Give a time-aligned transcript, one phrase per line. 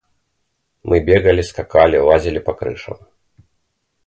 [0.81, 2.97] Мы бегали, скакали, лазили по крышам.